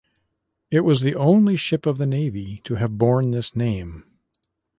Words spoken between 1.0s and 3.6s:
the only ship of the Navy to have borne this